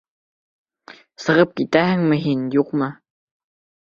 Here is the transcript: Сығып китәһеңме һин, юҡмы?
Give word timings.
Сығып 1.25 1.53
китәһеңме 1.59 2.17
һин, 2.23 2.41
юҡмы? 2.57 2.89